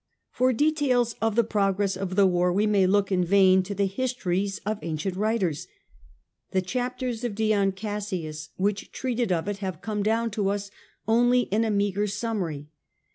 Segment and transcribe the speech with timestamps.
[0.31, 3.85] For details of the progress of the war we may look in vain to the
[3.85, 5.67] histories of ancient writers.
[6.49, 10.49] The ^^^ chapters of Dion Cassius which treated of it oftheVar have come down to
[10.49, 10.71] us
[11.07, 12.67] only in a meagre sum mary.